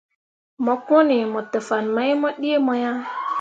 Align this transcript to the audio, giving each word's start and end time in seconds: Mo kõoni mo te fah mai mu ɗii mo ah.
Mo 0.67 0.75
kõoni 0.87 1.17
mo 1.33 1.39
te 1.51 1.59
fah 1.67 1.83
mai 1.95 2.11
mu 2.21 2.29
ɗii 2.41 2.61
mo 2.65 2.73
ah. 2.91 2.99